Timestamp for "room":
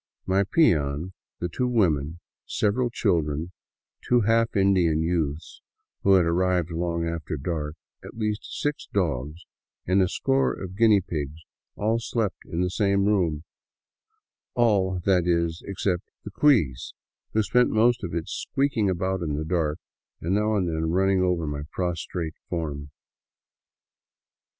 13.05-13.43